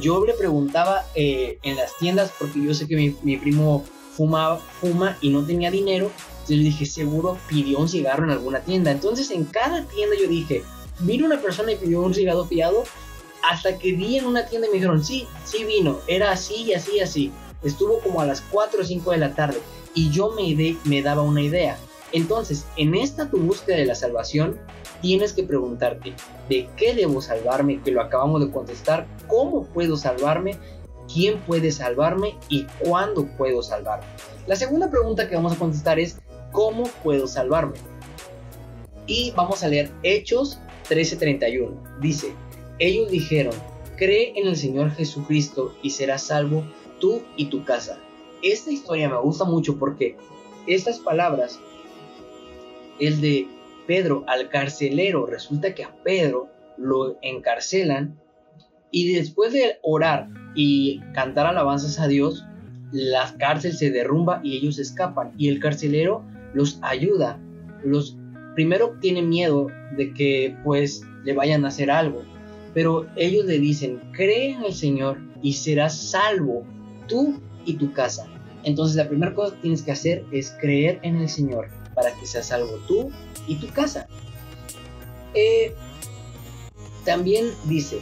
Yo 0.00 0.26
le 0.26 0.34
preguntaba 0.34 1.04
eh, 1.14 1.58
en 1.62 1.76
las 1.76 1.96
tiendas 1.98 2.32
porque 2.36 2.62
yo 2.62 2.74
sé 2.74 2.88
que 2.88 3.14
mi, 3.22 3.36
primo 3.36 3.84
fumaba, 4.16 4.58
fuma 4.58 5.16
y 5.20 5.30
no 5.30 5.46
tenía 5.46 5.70
dinero. 5.70 6.10
Entonces 6.30 6.56
le 6.56 6.64
dije, 6.64 6.86
seguro 6.86 7.38
pidió 7.48 7.78
un 7.78 7.88
cigarro 7.88 8.24
en 8.24 8.30
alguna 8.30 8.60
tienda. 8.60 8.90
Entonces 8.90 9.30
en 9.30 9.44
cada 9.44 9.84
tienda 9.84 10.16
yo 10.20 10.28
dije, 10.28 10.64
vino 11.00 11.26
una 11.26 11.40
persona 11.40 11.72
y 11.72 11.76
pidió 11.76 12.02
un 12.02 12.14
cigarro 12.14 12.44
fiado 12.44 12.84
hasta 13.48 13.78
que 13.78 13.92
vi 13.92 14.18
en 14.18 14.26
una 14.26 14.46
tienda 14.46 14.66
y 14.66 14.70
me 14.70 14.74
dijeron, 14.76 15.04
sí, 15.04 15.26
sí 15.44 15.64
vino, 15.64 16.00
era 16.06 16.32
así 16.32 16.64
y 16.64 16.74
así 16.74 16.96
y 16.96 17.00
así. 17.00 17.32
Estuvo 17.62 18.00
como 18.00 18.20
a 18.20 18.26
las 18.26 18.40
4 18.40 18.80
o 18.80 18.84
5 18.84 19.10
de 19.12 19.18
la 19.18 19.34
tarde 19.34 19.58
y 19.94 20.10
yo 20.10 20.30
me, 20.32 20.76
me 20.84 21.02
daba 21.02 21.22
una 21.22 21.42
idea. 21.42 21.78
Entonces, 22.12 22.66
en 22.76 22.94
esta 22.94 23.30
tu 23.30 23.38
búsqueda 23.38 23.76
de 23.76 23.86
la 23.86 23.94
salvación, 23.94 24.58
tienes 25.00 25.32
que 25.32 25.42
preguntarte, 25.42 26.14
¿de 26.48 26.68
qué 26.76 26.94
debo 26.94 27.20
salvarme? 27.20 27.82
Que 27.82 27.90
lo 27.90 28.00
acabamos 28.00 28.44
de 28.44 28.50
contestar, 28.50 29.06
¿cómo 29.26 29.64
puedo 29.64 29.96
salvarme? 29.96 30.56
¿Quién 31.12 31.40
puede 31.40 31.72
salvarme? 31.72 32.36
¿Y 32.48 32.64
cuándo 32.80 33.26
puedo 33.36 33.62
salvarme? 33.62 34.06
La 34.46 34.56
segunda 34.56 34.90
pregunta 34.90 35.28
que 35.28 35.36
vamos 35.36 35.52
a 35.52 35.58
contestar 35.58 35.98
es, 35.98 36.18
¿cómo 36.52 36.84
puedo 37.02 37.26
salvarme? 37.26 37.78
Y 39.06 39.32
vamos 39.32 39.62
a 39.62 39.68
leer 39.68 39.90
Hechos 40.02 40.58
13:31. 40.88 42.00
Dice, 42.00 42.32
ellos 42.78 43.10
dijeron, 43.10 43.54
cree 43.96 44.32
en 44.36 44.46
el 44.46 44.56
Señor 44.56 44.90
Jesucristo 44.92 45.74
y 45.82 45.90
serás 45.90 46.22
salvo 46.22 46.64
tú 47.00 47.22
y 47.36 47.46
tu 47.46 47.64
casa. 47.64 47.98
Esta 48.42 48.70
historia 48.70 49.08
me 49.08 49.18
gusta 49.18 49.44
mucho 49.44 49.78
porque 49.78 50.16
estas 50.66 50.98
palabras, 50.98 51.58
el 53.00 53.20
de 53.20 53.48
Pedro 53.86 54.24
al 54.26 54.48
carcelero, 54.48 55.26
resulta 55.26 55.74
que 55.74 55.84
a 55.84 55.94
Pedro 56.02 56.48
lo 56.76 57.18
encarcelan 57.22 58.20
y 58.90 59.14
después 59.14 59.52
de 59.52 59.78
orar 59.82 60.28
y 60.54 61.00
cantar 61.14 61.46
alabanzas 61.46 61.98
a 61.98 62.08
Dios, 62.08 62.44
la 62.92 63.36
cárcel 63.38 63.76
se 63.76 63.90
derrumba 63.90 64.40
y 64.42 64.56
ellos 64.56 64.78
escapan 64.78 65.32
y 65.36 65.48
el 65.48 65.60
carcelero 65.60 66.24
los 66.54 66.78
ayuda, 66.82 67.38
los 67.84 68.16
primero 68.56 68.96
tiene 69.00 69.22
miedo 69.22 69.68
de 69.96 70.12
que 70.12 70.56
pues 70.64 71.02
le 71.24 71.34
vayan 71.34 71.64
a 71.64 71.68
hacer 71.68 71.90
algo, 71.90 72.24
pero 72.74 73.06
ellos 73.14 73.44
le 73.44 73.60
dicen, 73.60 74.00
cree 74.12 74.52
en 74.52 74.64
el 74.64 74.74
Señor 74.74 75.18
y 75.42 75.52
serás 75.52 76.10
salvo 76.10 76.64
tú 77.06 77.38
y 77.66 77.74
tu 77.74 77.92
casa. 77.92 78.26
Entonces 78.64 78.96
la 78.96 79.08
primera 79.08 79.34
cosa 79.34 79.54
que 79.54 79.60
tienes 79.62 79.82
que 79.82 79.92
hacer 79.92 80.24
es 80.32 80.56
creer 80.58 80.98
en 81.02 81.16
el 81.18 81.28
Señor 81.28 81.68
para 81.94 82.12
que 82.18 82.26
seas 82.26 82.46
salvo 82.46 82.78
tú 82.88 83.10
y 83.46 83.56
tu 83.56 83.68
casa. 83.68 84.08
Eh, 85.34 85.74
también 87.04 87.50
dice, 87.66 88.00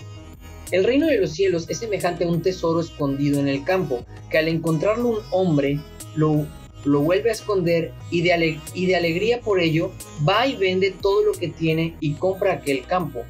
el 0.71 0.85
reino 0.85 1.07
de 1.07 1.21
los 1.21 1.33
cielos 1.33 1.67
es 1.69 1.79
semejante 1.79 2.25
a 2.25 2.29
un 2.29 2.43
tesoro 2.43 2.81
escondido 2.81 3.41
en 3.41 3.49
el 3.49 3.65
campo, 3.65 4.07
que 4.31 4.39
al 4.39 4.47
encontrarlo 4.47 5.09
un 5.09 5.19
hombre 5.33 5.81
lo 6.15 6.47
lo 6.85 7.01
vuelve 7.01 7.31
a 7.31 7.33
esconder 7.33 7.93
y 8.11 8.23
de, 8.23 8.61
y 8.75 8.87
de 8.87 8.97
alegría 8.97 9.41
por 9.41 9.61
ello 9.61 9.91
va 10.29 10.47
y 10.47 10.57
vende 10.57 10.91
todo 10.91 11.25
lo 11.25 11.33
que 11.33 11.49
tiene 11.49 11.97
y 12.01 12.15
compra 12.15 12.55
aquel 12.55 12.85
campo. 12.87 13.23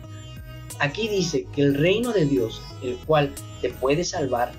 Aquí 0.80 1.08
dice 1.08 1.46
que 1.54 1.62
el 1.62 1.74
reino 1.74 2.12
de 2.12 2.26
Dios, 2.26 2.60
el 2.82 2.96
cual 2.96 3.32
te 3.62 3.70
puede 3.70 4.04
salvar, 4.04 4.52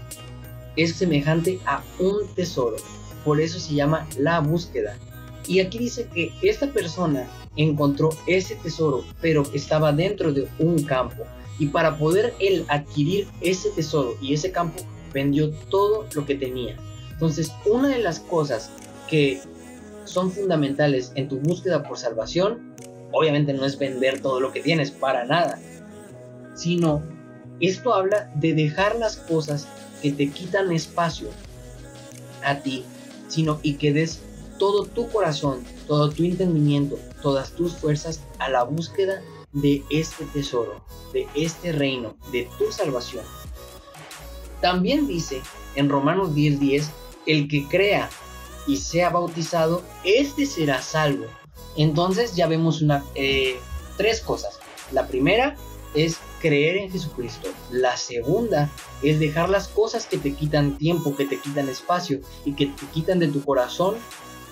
es 0.76 0.96
semejante 0.96 1.60
a 1.66 1.84
un 2.00 2.28
tesoro. 2.36 2.78
Por 3.24 3.42
eso 3.42 3.60
se 3.60 3.76
llama 3.76 4.08
la 4.18 4.40
búsqueda. 4.40 4.98
Y 5.48 5.60
aquí 5.60 5.78
dice 5.78 6.08
que 6.14 6.32
esta 6.42 6.68
persona 6.72 7.28
encontró 7.56 8.10
ese 8.28 8.56
tesoro, 8.56 9.04
pero 9.22 9.44
estaba 9.54 9.92
dentro 9.92 10.34
de 10.34 10.48
un 10.60 10.84
campo. 10.84 11.24
Y 11.60 11.68
para 11.68 11.98
poder 11.98 12.34
él 12.40 12.66
adquirir 12.68 13.28
ese 13.42 13.70
tesoro 13.70 14.16
y 14.22 14.34
ese 14.34 14.52
campo, 14.52 14.82
vendió 15.14 15.52
todo 15.70 16.08
lo 16.14 16.26
que 16.26 16.36
tenía. 16.36 16.78
Entonces, 17.16 17.52
una 17.66 17.90
de 17.90 18.00
las 18.00 18.20
cosas 18.20 18.70
que 19.10 19.42
son 20.06 20.32
fundamentales 20.32 21.12
en 21.16 21.28
tu 21.28 21.40
búsqueda 21.40 21.84
por 21.84 21.98
salvación, 21.98 22.76
obviamente 23.12 23.54
no 23.54 23.66
es 23.66 23.78
vender 23.78 24.22
todo 24.22 24.40
lo 24.40 24.52
que 24.52 24.62
tienes, 24.62 24.92
para 24.92 25.26
nada, 25.26 25.60
sino 26.54 27.02
esto 27.60 27.94
habla 27.94 28.32
de 28.36 28.54
dejar 28.54 28.96
las 28.98 29.18
cosas 29.18 29.68
que 30.02 30.12
te 30.12 30.30
quitan 30.30 30.72
espacio 30.72 31.30
a 32.44 32.60
ti, 32.60 32.86
sino 33.28 33.60
y 33.64 33.76
que 33.76 33.94
des 33.94 34.20
todo 34.60 34.86
tu 34.86 35.10
corazón 35.10 35.64
todo 35.88 36.10
tu 36.10 36.24
entendimiento, 36.24 36.98
todas 37.22 37.52
tus 37.52 37.76
fuerzas 37.76 38.22
a 38.40 38.50
la 38.50 38.64
búsqueda 38.64 39.22
de 39.52 39.84
este 39.90 40.26
tesoro, 40.26 40.84
de 41.14 41.28
este 41.36 41.72
reino, 41.72 42.16
de 42.32 42.50
tu 42.58 42.72
salvación. 42.72 43.24
También 44.62 45.08
dice 45.08 45.42
en 45.76 45.90
Romanos 45.90 46.34
10:10, 46.34 46.90
el 47.26 47.48
que 47.48 47.68
crea 47.68 48.10
y 48.68 48.78
sea 48.78 49.10
bautizado, 49.10 49.84
este 50.04 50.46
será 50.46 50.82
salvo. 50.82 51.26
Entonces 51.78 52.36
ya 52.36 52.48
vemos 52.48 52.84
eh, 53.16 53.58
tres 53.98 54.22
cosas. 54.22 54.60
La 54.92 55.08
primera 55.08 55.56
es 55.94 56.18
creer 56.42 56.78
en 56.78 56.92
Jesucristo. 56.92 57.50
La 57.72 57.98
segunda 57.98 58.70
es 59.02 59.20
dejar 59.20 59.50
las 59.50 59.68
cosas 59.68 60.06
que 60.06 60.18
te 60.18 60.34
quitan 60.34 60.78
tiempo, 60.78 61.16
que 61.16 61.26
te 61.26 61.40
quitan 61.40 61.70
espacio 61.70 62.20
y 62.44 62.54
que 62.54 62.68
te 62.68 62.86
quitan 62.88 63.20
de 63.20 63.28
tu 63.28 63.44
corazón 63.44 63.96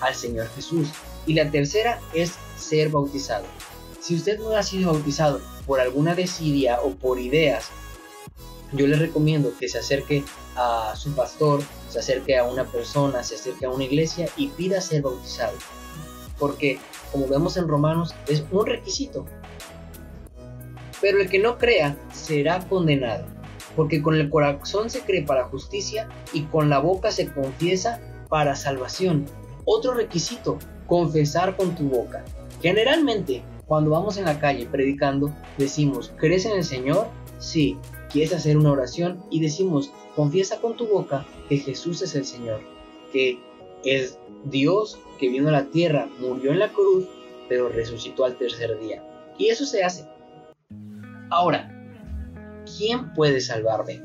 al 0.00 0.14
Señor 0.14 0.48
Jesús. 0.54 0.88
Y 1.26 1.34
la 1.34 1.50
tercera 1.50 2.00
es 2.12 2.34
ser 2.58 2.90
bautizado. 2.90 3.46
Si 4.00 4.14
usted 4.14 4.38
no 4.38 4.50
ha 4.50 4.62
sido 4.62 4.92
bautizado 4.92 5.40
por 5.66 5.80
alguna 5.80 6.14
desidia 6.14 6.80
o 6.82 6.90
por 6.90 7.18
ideas, 7.18 7.68
yo 8.72 8.86
le 8.86 8.96
recomiendo 8.96 9.56
que 9.58 9.68
se 9.68 9.78
acerque 9.78 10.24
a 10.56 10.94
su 10.96 11.14
pastor, 11.14 11.62
se 11.88 11.98
acerque 11.98 12.36
a 12.38 12.44
una 12.44 12.64
persona, 12.64 13.22
se 13.22 13.34
acerque 13.34 13.66
a 13.66 13.70
una 13.70 13.84
iglesia 13.84 14.28
y 14.36 14.48
pida 14.48 14.80
ser 14.80 15.02
bautizado. 15.02 15.56
Porque, 16.38 16.78
como 17.12 17.28
vemos 17.28 17.56
en 17.56 17.68
Romanos, 17.68 18.14
es 18.28 18.44
un 18.50 18.66
requisito 18.66 19.24
pero 21.04 21.20
el 21.20 21.28
que 21.28 21.38
no 21.38 21.58
crea 21.58 21.98
será 22.14 22.66
condenado, 22.66 23.26
porque 23.76 24.00
con 24.00 24.14
el 24.14 24.30
corazón 24.30 24.88
se 24.88 25.02
cree 25.02 25.20
para 25.20 25.44
justicia 25.44 26.08
y 26.32 26.44
con 26.44 26.70
la 26.70 26.78
boca 26.78 27.10
se 27.10 27.30
confiesa 27.30 28.00
para 28.30 28.56
salvación. 28.56 29.26
Otro 29.66 29.92
requisito, 29.92 30.58
confesar 30.86 31.58
con 31.58 31.74
tu 31.74 31.90
boca. 31.90 32.24
Generalmente, 32.62 33.42
cuando 33.66 33.90
vamos 33.90 34.16
en 34.16 34.24
la 34.24 34.40
calle 34.40 34.64
predicando, 34.64 35.30
decimos, 35.58 36.10
¿crees 36.16 36.46
en 36.46 36.52
el 36.52 36.64
Señor? 36.64 37.08
Sí. 37.38 37.76
¿Quieres 38.14 38.32
hacer 38.32 38.56
una 38.56 38.70
oración? 38.70 39.24
Y 39.28 39.40
decimos, 39.40 39.90
confiesa 40.14 40.60
con 40.60 40.76
tu 40.76 40.86
boca 40.86 41.26
que 41.48 41.58
Jesús 41.58 42.00
es 42.00 42.14
el 42.14 42.24
Señor, 42.24 42.60
que 43.12 43.40
es 43.84 44.20
Dios 44.44 45.00
que 45.18 45.28
vino 45.28 45.48
a 45.48 45.50
la 45.50 45.64
tierra, 45.64 46.08
murió 46.20 46.52
en 46.52 46.60
la 46.60 46.72
cruz, 46.72 47.08
pero 47.48 47.68
resucitó 47.68 48.24
al 48.24 48.38
tercer 48.38 48.78
día. 48.78 49.02
Y 49.36 49.48
eso 49.48 49.66
se 49.66 49.82
hace 49.82 50.06
Ahora, 51.28 51.68
¿quién 52.78 53.12
puede 53.14 53.40
salvarme? 53.40 54.00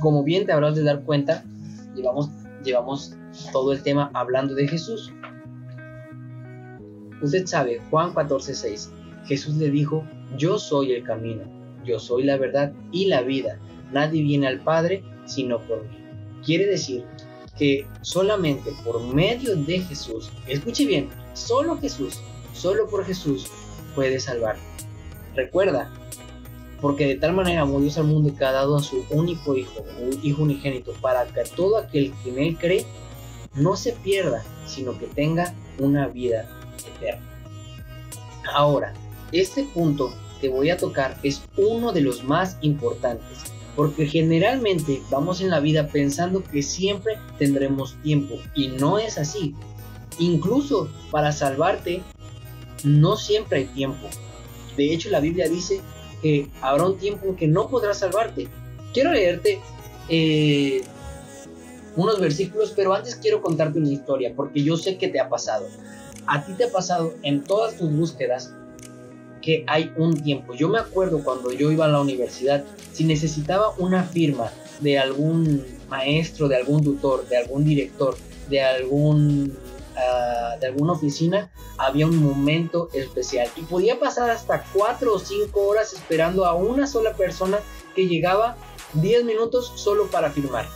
Como 0.00 0.22
bien 0.22 0.44
te 0.44 0.52
habrás 0.52 0.76
de 0.76 0.82
dar 0.82 1.02
cuenta, 1.04 1.42
llevamos, 1.94 2.28
llevamos 2.62 3.16
todo 3.52 3.72
el 3.72 3.82
tema 3.82 4.10
hablando 4.12 4.54
de 4.54 4.68
Jesús. 4.68 5.10
Usted 7.22 7.46
sabe, 7.46 7.80
Juan 7.90 8.12
14:6, 8.12 8.90
Jesús 9.24 9.56
le 9.56 9.70
dijo, 9.70 10.04
yo 10.36 10.58
soy 10.58 10.92
el 10.92 11.04
camino, 11.04 11.44
yo 11.86 11.98
soy 11.98 12.24
la 12.24 12.36
verdad 12.36 12.72
y 12.92 13.06
la 13.06 13.22
vida. 13.22 13.58
Nadie 13.92 14.22
viene 14.22 14.46
al 14.46 14.60
Padre 14.60 15.02
sino 15.26 15.60
por 15.60 15.82
mí. 15.82 15.96
Quiere 16.44 16.66
decir 16.66 17.04
que 17.58 17.86
solamente 18.02 18.70
por 18.84 19.00
medio 19.02 19.56
de 19.56 19.80
Jesús, 19.80 20.30
escuche 20.46 20.86
bien, 20.86 21.08
solo 21.34 21.78
Jesús, 21.78 22.20
solo 22.52 22.88
por 22.88 23.04
Jesús 23.04 23.50
puede 23.94 24.20
salvar. 24.20 24.56
Recuerda, 25.34 25.90
porque 26.80 27.06
de 27.06 27.16
tal 27.16 27.32
manera 27.32 27.62
amó 27.62 27.80
Dios 27.80 27.98
al 27.98 28.04
mundo 28.04 28.34
que 28.36 28.44
ha 28.44 28.52
dado 28.52 28.76
a 28.76 28.82
su 28.82 29.04
único 29.10 29.56
Hijo, 29.56 29.84
un 30.00 30.20
Hijo 30.22 30.42
unigénito, 30.42 30.92
para 31.00 31.24
que 31.26 31.42
todo 31.56 31.78
aquel 31.78 32.12
que 32.22 32.30
en 32.30 32.38
Él 32.38 32.56
cree 32.58 32.86
no 33.54 33.76
se 33.76 33.92
pierda, 33.92 34.44
sino 34.66 34.98
que 34.98 35.06
tenga 35.06 35.54
una 35.78 36.08
vida 36.08 36.46
eterna. 36.96 37.24
Ahora, 38.54 38.92
este 39.32 39.64
punto 39.64 40.12
que 40.40 40.48
voy 40.48 40.70
a 40.70 40.76
tocar 40.76 41.18
es 41.22 41.42
uno 41.56 41.92
de 41.92 42.00
los 42.00 42.24
más 42.24 42.58
importantes, 42.60 43.38
porque 43.74 44.06
generalmente 44.06 45.02
vamos 45.10 45.40
en 45.40 45.50
la 45.50 45.60
vida 45.60 45.88
pensando 45.88 46.42
que 46.42 46.62
siempre 46.62 47.18
tendremos 47.38 47.96
tiempo, 48.02 48.36
y 48.54 48.68
no 48.68 48.98
es 48.98 49.18
así. 49.18 49.54
Incluso 50.18 50.88
para 51.10 51.32
salvarte, 51.32 52.02
no 52.84 53.16
siempre 53.16 53.58
hay 53.58 53.64
tiempo. 53.66 54.08
De 54.76 54.92
hecho, 54.92 55.10
la 55.10 55.20
Biblia 55.20 55.48
dice 55.48 55.80
que 56.22 56.48
habrá 56.60 56.86
un 56.86 56.98
tiempo 56.98 57.26
en 57.26 57.36
que 57.36 57.48
no 57.48 57.68
podrás 57.68 57.98
salvarte. 57.98 58.48
Quiero 58.92 59.12
leerte 59.12 59.60
eh, 60.08 60.82
unos 61.96 62.20
versículos, 62.20 62.72
pero 62.74 62.94
antes 62.94 63.16
quiero 63.16 63.42
contarte 63.42 63.78
una 63.78 63.90
historia, 63.90 64.32
porque 64.34 64.62
yo 64.62 64.76
sé 64.76 64.98
que 64.98 65.08
te 65.08 65.20
ha 65.20 65.28
pasado. 65.28 65.66
A 66.26 66.44
ti 66.44 66.52
te 66.54 66.64
ha 66.64 66.72
pasado 66.72 67.14
en 67.22 67.44
todas 67.44 67.76
tus 67.76 67.90
búsquedas 67.90 68.52
que 69.46 69.64
hay 69.68 69.92
un 69.96 70.20
tiempo. 70.20 70.54
Yo 70.54 70.68
me 70.68 70.80
acuerdo 70.80 71.22
cuando 71.22 71.52
yo 71.52 71.70
iba 71.70 71.84
a 71.84 71.88
la 71.88 72.00
universidad, 72.00 72.64
si 72.92 73.04
necesitaba 73.04 73.70
una 73.78 74.02
firma 74.02 74.50
de 74.80 74.98
algún 74.98 75.64
maestro, 75.88 76.48
de 76.48 76.56
algún 76.56 76.82
tutor, 76.82 77.28
de 77.28 77.36
algún 77.36 77.64
director, 77.64 78.16
de 78.50 78.60
algún 78.60 79.56
de 80.60 80.66
alguna 80.66 80.92
oficina, 80.92 81.50
había 81.78 82.06
un 82.06 82.18
momento 82.18 82.90
especial. 82.92 83.48
Y 83.56 83.62
podía 83.62 83.98
pasar 83.98 84.30
hasta 84.30 84.64
4 84.74 85.14
o 85.14 85.18
5 85.18 85.60
horas 85.60 85.92
esperando 85.94 86.44
a 86.44 86.54
una 86.54 86.86
sola 86.86 87.14
persona 87.14 87.60
que 87.94 88.06
llegaba 88.06 88.56
10 88.94 89.24
minutos 89.24 89.72
solo 89.76 90.08
para 90.08 90.30
firmar. 90.30 90.66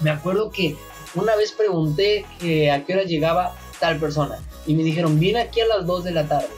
Me 0.00 0.10
acuerdo 0.10 0.50
que 0.50 0.76
una 1.14 1.36
vez 1.36 1.52
pregunté 1.52 2.24
a 2.70 2.84
qué 2.84 2.94
hora 2.94 3.02
llegaba 3.02 3.56
tal 3.80 3.98
persona 3.98 4.38
y 4.66 4.74
me 4.74 4.84
dijeron, 4.84 5.18
viene 5.18 5.40
aquí 5.40 5.60
a 5.60 5.66
las 5.66 5.86
2 5.86 6.04
de 6.04 6.10
la 6.12 6.26
tarde. 6.26 6.48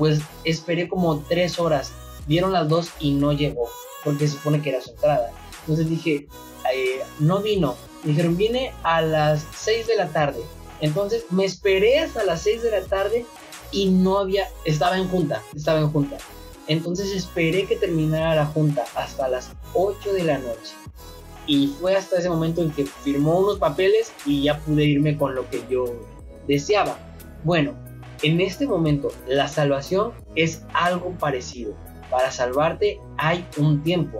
Pues 0.00 0.20
esperé 0.44 0.88
como 0.88 1.18
3 1.18 1.58
horas, 1.58 1.92
vieron 2.26 2.54
las 2.54 2.70
2 2.70 2.88
y 3.00 3.12
no 3.12 3.34
llegó, 3.34 3.68
porque 4.02 4.26
se 4.26 4.38
supone 4.38 4.62
que 4.62 4.70
era 4.70 4.80
su 4.80 4.92
entrada. 4.92 5.30
Entonces 5.60 5.90
dije, 5.90 6.26
eh, 6.74 7.02
no 7.18 7.40
vino. 7.40 7.76
dijeron, 8.02 8.34
viene 8.34 8.72
a 8.82 9.02
las 9.02 9.44
6 9.58 9.88
de 9.88 9.96
la 9.96 10.08
tarde. 10.08 10.40
Entonces 10.80 11.26
me 11.28 11.44
esperé 11.44 11.98
hasta 11.98 12.24
las 12.24 12.40
6 12.40 12.62
de 12.62 12.70
la 12.70 12.80
tarde 12.80 13.26
y 13.72 13.90
no 13.90 14.16
había, 14.16 14.48
estaba 14.64 14.96
en 14.96 15.06
junta, 15.06 15.42
estaba 15.54 15.80
en 15.80 15.90
junta. 15.90 16.16
Entonces 16.66 17.12
esperé 17.12 17.66
que 17.66 17.76
terminara 17.76 18.34
la 18.34 18.46
junta 18.46 18.86
hasta 18.94 19.28
las 19.28 19.50
8 19.74 20.14
de 20.14 20.24
la 20.24 20.38
noche. 20.38 20.72
Y 21.46 21.74
fue 21.78 21.94
hasta 21.94 22.20
ese 22.20 22.30
momento 22.30 22.62
en 22.62 22.70
que 22.70 22.86
firmó 22.86 23.38
unos 23.38 23.58
papeles 23.58 24.12
y 24.24 24.44
ya 24.44 24.60
pude 24.60 24.82
irme 24.86 25.18
con 25.18 25.34
lo 25.34 25.46
que 25.50 25.62
yo 25.68 25.84
deseaba. 26.48 26.96
Bueno, 27.44 27.74
en 28.22 28.40
este 28.40 28.66
momento 28.66 29.08
la 29.26 29.48
salvación 29.48 30.12
es 30.34 30.64
algo 30.72 31.12
parecido. 31.18 31.74
Para 32.10 32.30
salvarte 32.30 33.00
hay 33.16 33.46
un 33.56 33.82
tiempo. 33.82 34.18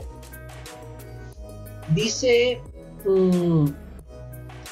Dice 1.94 2.60
mm, 3.04 3.66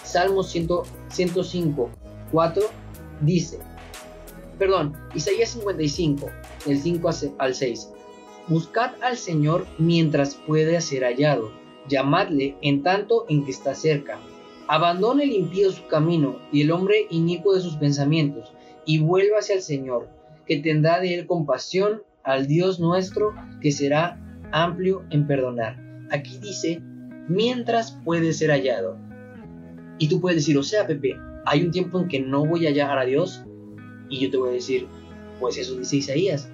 Salmo 0.05 0.43
105, 0.43 1.91
4 2.31 2.63
dice, 3.21 3.59
perdón, 4.59 4.97
Isaías 5.15 5.51
55, 5.51 6.27
del 6.65 6.81
5 6.81 7.11
al 7.39 7.55
6, 7.55 7.89
Buscad 8.49 8.93
al 9.03 9.19
Señor 9.19 9.67
mientras 9.77 10.35
puede 10.35 10.81
ser 10.81 11.03
hallado, 11.03 11.51
llamadle 11.87 12.57
en 12.63 12.83
tanto 12.83 13.27
en 13.29 13.45
que 13.45 13.51
está 13.51 13.75
cerca. 13.75 14.19
Abandone 14.69 15.25
el 15.25 15.33
impío 15.33 15.71
su 15.71 15.87
camino 15.87 16.39
y 16.51 16.63
el 16.63 16.71
hombre 16.71 17.07
inicuo 17.11 17.55
de 17.55 17.61
sus 17.61 17.77
pensamientos, 17.77 18.55
y 18.87 18.99
vuélvase 18.99 19.55
al 19.55 19.63
Señor, 19.63 20.09
que 20.47 20.59
tendrá 20.59 21.01
de 21.01 21.15
él 21.15 21.27
compasión, 21.27 22.03
al 22.25 22.47
Dios 22.47 22.81
nuestro, 22.81 23.35
que 23.61 23.73
será 23.73 24.19
amplio 24.53 25.05
en 25.11 25.27
perdonar. 25.27 25.79
Aquí 26.11 26.39
dice, 26.39 26.81
mientras 27.29 27.93
puede 28.05 28.33
ser 28.33 28.51
hallado. 28.51 28.97
Y 29.99 30.09
tú 30.09 30.21
puedes 30.21 30.39
decir, 30.39 30.57
o 30.57 30.63
sea, 30.63 30.87
Pepe, 30.87 31.17
hay 31.45 31.63
un 31.65 31.71
tiempo 31.71 31.99
en 32.01 32.09
que 32.09 32.21
no 32.21 32.45
voy 32.45 32.67
a 32.67 32.71
llegar 32.71 32.99
a 32.99 33.05
Dios. 33.05 33.43
Y 34.09 34.21
yo 34.21 34.31
te 34.31 34.37
voy 34.37 34.51
a 34.51 34.53
decir, 34.53 34.87
pues 35.41 35.57
eso 35.59 35.77
dice 35.77 35.97
Isaías. 35.97 36.49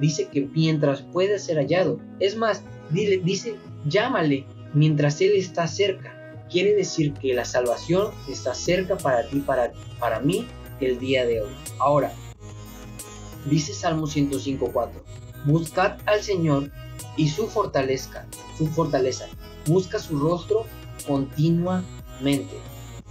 Dice 0.00 0.28
que 0.28 0.42
mientras 0.54 1.02
puede 1.02 1.38
ser 1.38 1.56
hallado. 1.56 2.00
Es 2.20 2.36
más, 2.36 2.64
dice, 2.90 3.56
llámale 3.86 4.44
mientras 4.74 5.20
Él 5.20 5.32
está 5.34 5.66
cerca. 5.66 6.12
Quiere 6.50 6.74
decir 6.74 7.12
que 7.14 7.34
la 7.34 7.44
salvación 7.44 8.12
está 8.30 8.54
cerca 8.54 8.96
para 8.96 9.26
ti, 9.28 9.40
para, 9.40 9.72
para 9.98 10.20
mí, 10.20 10.46
el 10.80 10.98
día 10.98 11.26
de 11.26 11.42
hoy. 11.42 11.50
Ahora, 11.78 12.12
dice 13.44 13.72
Salmo 13.72 14.06
105.4, 14.06 14.90
buscad 15.44 15.98
al 16.06 16.22
Señor 16.22 16.70
y 17.16 17.28
su 17.28 17.46
fortaleza, 17.46 18.26
su 18.58 18.66
fortaleza, 18.66 19.26
busca 19.66 19.98
su 19.98 20.18
rostro 20.18 20.66
continuamente 21.06 22.56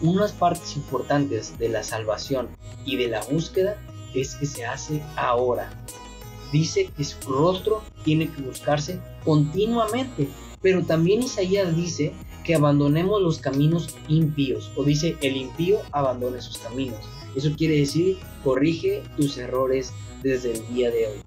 unas 0.01 0.33
partes 0.33 0.75
importantes 0.75 1.57
de 1.57 1.69
la 1.69 1.83
salvación 1.83 2.49
y 2.85 2.97
de 2.97 3.07
la 3.07 3.21
búsqueda 3.23 3.77
es 4.13 4.35
que 4.35 4.45
se 4.45 4.65
hace 4.65 5.01
ahora. 5.15 5.69
Dice 6.51 6.89
que 6.95 7.03
su 7.03 7.19
rostro 7.31 7.81
tiene 8.03 8.29
que 8.29 8.41
buscarse 8.41 8.99
continuamente, 9.23 10.29
pero 10.61 10.83
también 10.85 11.23
Isaías 11.23 11.75
dice 11.75 12.13
que 12.43 12.55
abandonemos 12.55 13.21
los 13.21 13.39
caminos 13.39 13.95
impíos, 14.07 14.71
o 14.75 14.83
dice 14.83 15.17
el 15.21 15.35
impío 15.35 15.79
abandone 15.91 16.41
sus 16.41 16.59
caminos. 16.59 16.99
Eso 17.35 17.53
quiere 17.57 17.77
decir, 17.77 18.17
corrige 18.43 19.03
tus 19.17 19.37
errores 19.37 19.91
desde 20.23 20.53
el 20.53 20.67
día 20.73 20.89
de 20.89 21.07
hoy. 21.07 21.17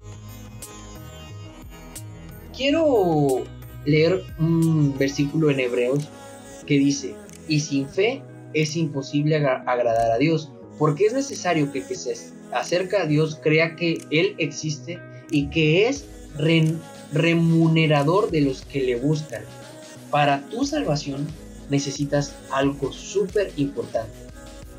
Quiero 2.55 3.43
leer 3.85 4.23
un 4.39 4.97
versículo 4.97 5.49
en 5.51 5.59
Hebreos 5.59 6.09
que 6.65 6.77
dice, 6.77 7.15
y 7.47 7.59
sin 7.59 7.87
fe 7.87 8.21
es 8.53 8.75
imposible 8.75 9.35
agradar 9.35 10.11
a 10.11 10.17
Dios, 10.17 10.51
porque 10.77 11.05
es 11.05 11.13
necesario 11.13 11.71
que 11.71 11.79
el 11.79 11.87
que 11.87 11.95
se 11.95 12.15
acerca 12.51 13.03
a 13.03 13.05
Dios 13.05 13.39
crea 13.41 13.75
que 13.75 14.03
Él 14.09 14.35
existe 14.39 14.99
y 15.29 15.49
que 15.49 15.87
es 15.87 16.05
remunerador 17.13 18.31
de 18.31 18.41
los 18.41 18.63
que 18.63 18.81
le 18.81 18.95
buscan. 18.95 19.43
Para 20.09 20.41
tu 20.49 20.65
salvación 20.65 21.27
necesitas 21.69 22.33
algo 22.51 22.91
súper 22.91 23.51
importante, 23.57 24.11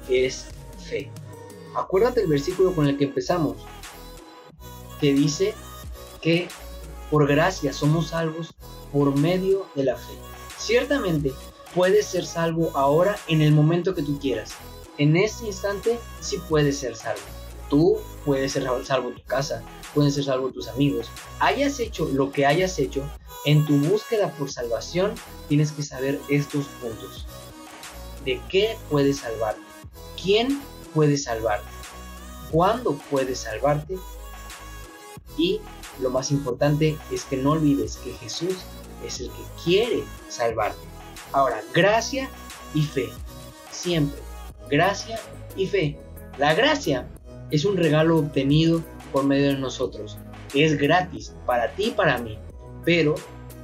es 0.09 0.45
fe. 0.91 1.11
Acuérdate 1.75 2.23
el 2.23 2.27
versículo 2.27 2.75
con 2.75 2.87
el 2.87 2.99
que 2.99 3.05
empezamos, 3.05 3.57
que 5.01 5.15
dice 5.15 5.55
que 6.21 6.49
por 7.11 7.27
gracia 7.27 7.73
somos 7.73 8.09
salvos 8.09 8.55
por 8.93 9.17
medio 9.17 9.67
de 9.75 9.85
la 9.85 9.97
fe. 9.97 10.13
Ciertamente 10.59 11.33
puedes 11.75 12.07
ser 12.07 12.27
salvo 12.27 12.73
ahora 12.75 13.17
en 13.29 13.41
el 13.41 13.53
momento 13.53 13.95
que 13.95 14.03
tú 14.03 14.19
quieras. 14.19 14.51
En 14.99 15.17
este 15.17 15.47
instante 15.47 15.99
sí 16.21 16.41
puedes 16.49 16.79
ser 16.79 16.97
salvo. 16.97 17.23
Tú 17.69 17.99
puedes 18.25 18.53
ser 18.53 18.65
salvo 18.85 19.11
en 19.11 19.15
tu 19.15 19.23
casa, 19.23 19.63
pueden 19.95 20.11
ser 20.11 20.25
salvo 20.25 20.51
tus 20.51 20.67
amigos. 20.69 21.09
Hayas 21.39 21.79
hecho 21.79 22.07
lo 22.13 22.33
que 22.33 22.45
hayas 22.45 22.79
hecho, 22.81 23.09
en 23.47 23.65
tu 23.65 23.79
búsqueda 23.79 24.31
por 24.33 24.51
salvación 24.51 25.15
tienes 25.49 25.73
que 25.73 25.83
saber 25.83 26.21
estos 26.29 26.67
puntos. 26.81 27.27
¿De 28.25 28.41
qué 28.51 28.77
puedes 28.91 29.19
salvarte? 29.19 29.63
¿Quién 30.21 30.61
puede 30.95 31.17
salvarte? 31.17 31.69
¿Cuándo 32.51 32.99
puedes 33.11 33.41
salvarte? 33.41 33.99
Y 35.37 35.61
lo 36.01 36.11
más 36.11 36.31
importante 36.31 36.97
es 37.13 37.25
que 37.25 37.37
no 37.37 37.53
olvides 37.53 37.97
que 37.99 38.13
Jesús 38.15 38.57
es 39.05 39.21
el 39.21 39.29
que 39.29 39.63
quiere 39.65 40.05
salvarte. 40.29 40.81
Ahora, 41.33 41.61
gracia 41.73 42.29
y 42.75 42.83
fe. 42.83 43.09
Siempre. 43.71 44.21
Gracia 44.69 45.21
y 45.57 45.67
fe. 45.67 45.99
La 46.39 46.55
gracia 46.55 47.09
es 47.51 47.65
un 47.65 47.77
regalo 47.77 48.19
obtenido 48.19 48.83
por 49.13 49.25
medio 49.25 49.49
de 49.49 49.59
nosotros. 49.59 50.19
Es 50.55 50.77
gratis 50.77 51.33
para 51.47 51.73
ti 51.73 51.87
y 51.87 51.91
para 51.91 52.19
mí. 52.19 52.39
Pero 52.85 53.15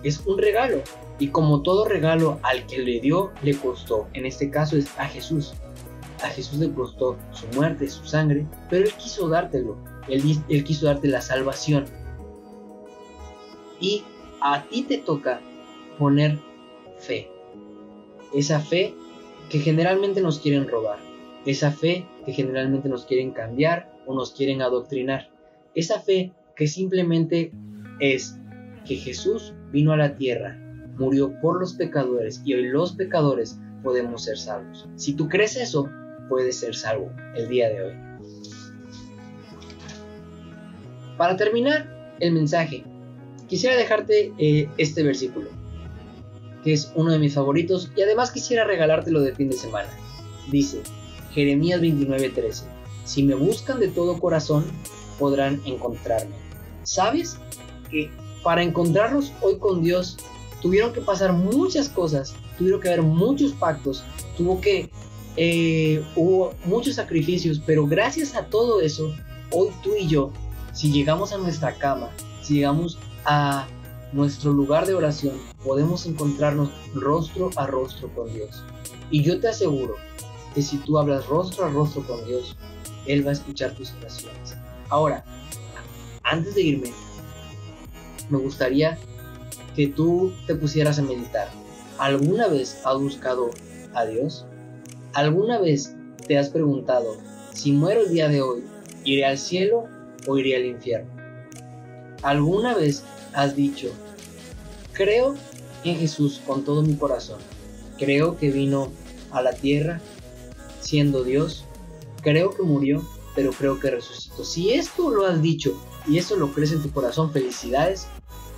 es 0.03 0.21
un 0.27 0.39
regalo. 0.39 0.83
Y 1.19 1.29
como 1.29 1.63
todo 1.63 1.87
regalo 1.87 2.39
al 2.43 2.67
que 2.67 2.79
le 2.79 3.01
dio, 3.01 3.33
le 3.43 3.57
costó. 3.57 4.07
En 4.13 4.27
este 4.27 4.51
caso 4.51 4.77
es 4.77 4.87
a 4.99 5.07
Jesús. 5.07 5.55
A 6.23 6.29
Jesús 6.29 6.59
le 6.59 6.73
costó 6.73 7.17
su 7.33 7.47
muerte, 7.49 7.89
su 7.89 8.05
sangre, 8.05 8.47
pero 8.71 8.85
Él 8.85 8.93
quiso 8.93 9.29
dártelo. 9.29 9.77
Él, 10.09 10.65
quiso 10.65 10.87
darte 10.87 11.09
la 11.09 11.21
salvación. 11.21 11.85
Y 13.81 14.03
a 14.41 14.65
ti 14.69 14.83
te 14.83 14.99
toca 14.99 15.41
poner 15.99 16.39
fe. 16.99 17.29
Esa 18.35 18.61
fe 18.61 18.95
que 19.51 19.59
generalmente 19.59 20.21
nos 20.21 20.39
quieren 20.39 20.69
robar. 20.69 20.99
Esa 21.45 21.71
fe 21.71 22.07
que 22.25 22.33
generalmente 22.33 22.89
nos 22.89 23.05
quieren 23.05 23.33
cambiar 23.33 23.93
o 24.07 24.15
nos 24.15 24.33
quieren 24.33 24.63
adoctrinar. 24.63 25.31
Esa 25.75 26.01
fe 26.01 26.33
que 26.55 26.67
simplemente 26.67 27.53
es 28.01 28.37
que 28.85 28.97
Jesús 28.97 29.55
vino 29.73 29.93
a 29.93 29.97
la 29.97 30.17
tierra, 30.17 30.59
murió 30.97 31.39
por 31.41 31.61
los 31.61 31.75
pecadores 31.75 32.41
y 32.45 32.55
hoy 32.55 32.69
los 32.69 32.93
pecadores 32.93 33.59
podemos 33.83 34.25
ser 34.25 34.39
salvos. 34.39 34.89
Si 34.97 35.15
tú 35.15 35.29
crees 35.29 35.57
eso, 35.57 35.89
puedes 36.29 36.59
ser 36.59 36.75
salvo 36.75 37.11
el 37.35 37.49
día 37.49 37.69
de 37.69 37.83
hoy. 37.83 37.95
Para 41.17 41.37
terminar 41.37 42.17
el 42.21 42.33
mensaje, 42.33 42.85
quisiera 43.49 43.77
dejarte 43.77 44.33
eh, 44.39 44.69
este 44.77 45.03
versículo, 45.03 45.49
que 46.63 46.73
es 46.73 46.93
uno 46.95 47.13
de 47.13 47.19
mis 47.19 47.35
favoritos 47.35 47.91
y 47.97 48.03
además 48.03 48.31
quisiera 48.31 48.65
regalártelo 48.65 49.21
de 49.21 49.35
fin 49.35 49.49
de 49.49 49.57
semana. 49.57 49.89
Dice, 50.51 50.83
Jeremías 51.33 51.81
29:13, 51.81 52.65
si 53.05 53.23
me 53.23 53.35
buscan 53.35 53.81
de 53.81 53.89
todo 53.89 54.19
corazón, 54.19 54.65
podrán 55.19 55.61
encontrarme. 55.65 56.35
¿Sabes 56.83 57.39
que 57.91 58.11
para 58.43 58.63
encontrarnos 58.63 59.33
hoy 59.41 59.59
con 59.59 59.83
Dios 59.83 60.19
tuvieron 60.61 60.93
que 60.93 61.01
pasar 61.01 61.33
muchas 61.33 61.89
cosas, 61.89 62.35
tuvieron 62.59 62.81
que 62.81 62.89
haber 62.89 63.03
muchos 63.03 63.53
pactos, 63.53 64.05
tuvo 64.37 64.61
que 64.61 64.91
eh, 65.37 66.03
hubo 66.15 66.55
muchos 66.65 66.95
sacrificios, 66.95 67.61
pero 67.65 67.87
gracias 67.87 68.35
a 68.35 68.47
todo 68.47 68.81
eso, 68.81 69.15
hoy 69.51 69.69
tú 69.83 69.95
y 69.99 70.07
yo, 70.07 70.33
si 70.73 70.93
llegamos 70.93 71.33
a 71.33 71.39
nuestra 71.39 71.75
cama, 71.75 72.11
si 72.43 72.55
llegamos 72.55 72.99
a 73.25 73.67
nuestro 74.13 74.53
lugar 74.53 74.87
de 74.87 74.95
oración, 74.95 75.37
podemos 75.63 76.07
encontrarnos 76.07 76.71
rostro 76.95 77.51
a 77.57 77.67
rostro 77.67 78.09
con 78.15 78.33
Dios. 78.33 78.63
Y 79.11 79.23
yo 79.23 79.41
te 79.41 79.49
aseguro 79.49 79.97
que 80.55 80.63
si 80.63 80.79
tú 80.79 80.99
hablas 80.99 81.27
rostro 81.27 81.67
a 81.67 81.69
rostro 81.69 82.07
con 82.07 82.25
Dios, 82.27 82.57
Él 83.07 83.27
va 83.27 83.31
a 83.31 83.35
escuchar 83.35 83.75
tus 83.75 83.93
oraciones. 83.93 84.57
Ahora, 84.89 85.25
antes 86.23 86.55
de 86.55 86.63
irme, 86.63 86.93
me 88.31 88.39
gustaría 88.39 88.99
que 89.75 89.89
tú 89.89 90.33
te 90.47 90.55
pusieras 90.55 90.99
a 90.99 91.03
meditar. 91.03 91.49
¿Alguna 91.99 92.49
vez 92.49 92.81
has 92.85 92.99
buscado 92.99 93.51
a 93.95 94.05
Dios? 94.07 94.47
¿Alguna 95.17 95.59
vez 95.59 95.95
te 96.29 96.37
has 96.37 96.51
preguntado, 96.51 97.17
si 97.55 97.73
muero 97.73 98.03
el 98.03 98.11
día 98.11 98.29
de 98.29 98.43
hoy, 98.43 98.65
¿iré 99.03 99.25
al 99.25 99.39
cielo 99.39 99.85
o 100.27 100.37
iré 100.37 100.57
al 100.57 100.67
infierno? 100.67 101.11
¿Alguna 102.21 102.75
vez 102.75 103.03
has 103.33 103.57
dicho, 103.57 103.91
creo 104.93 105.35
en 105.85 105.97
Jesús 105.97 106.43
con 106.47 106.67
todo 106.67 106.83
mi 106.83 106.97
corazón? 106.97 107.39
Creo 107.99 108.37
que 108.37 108.51
vino 108.51 108.93
a 109.31 109.41
la 109.41 109.55
tierra 109.55 110.03
siendo 110.81 111.25
Dios. 111.25 111.65
Creo 112.21 112.51
que 112.51 112.63
murió, 112.63 113.03
pero 113.35 113.53
creo 113.53 113.81
que 113.81 113.93
resucitó. 113.93 114.45
Si 114.45 114.75
esto 114.75 115.09
lo 115.09 115.25
has 115.25 115.41
dicho 115.41 115.81
y 116.07 116.19
eso 116.19 116.37
lo 116.37 116.53
crees 116.53 116.73
en 116.73 116.83
tu 116.83 116.91
corazón, 116.91 117.33
felicidades, 117.33 118.07